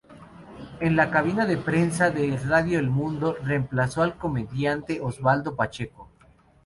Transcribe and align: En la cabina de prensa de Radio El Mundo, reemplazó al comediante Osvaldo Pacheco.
En 0.79 0.95
la 0.95 1.11
cabina 1.11 1.45
de 1.45 1.57
prensa 1.57 2.09
de 2.09 2.35
Radio 2.47 2.79
El 2.79 2.89
Mundo, 2.89 3.35
reemplazó 3.43 4.01
al 4.01 4.17
comediante 4.17 4.99
Osvaldo 4.99 5.55
Pacheco. 5.55 6.09